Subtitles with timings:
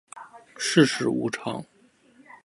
[0.57, 1.63] 世事无常